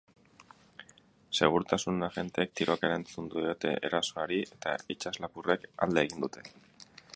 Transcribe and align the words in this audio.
Segurtasun 1.39 2.05
agenteek 2.07 2.55
tiroka 2.61 2.89
erantzun 2.89 3.29
diote 3.35 3.75
erasoari 3.91 4.41
eta 4.57 4.75
itsaslapurrek 4.97 5.71
alde 5.87 6.09
egin 6.09 6.27
dute. 6.29 6.47